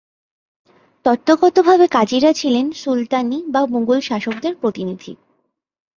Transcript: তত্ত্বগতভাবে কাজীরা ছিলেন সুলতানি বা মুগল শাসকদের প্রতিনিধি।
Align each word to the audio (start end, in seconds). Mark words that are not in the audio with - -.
তত্ত্বগতভাবে 1.05 1.85
কাজীরা 1.87 2.31
ছিলেন 2.33 2.65
সুলতানি 2.71 3.37
বা 3.47 3.61
মুগল 3.65 3.99
শাসকদের 3.99 4.53
প্রতিনিধি। 4.55 5.13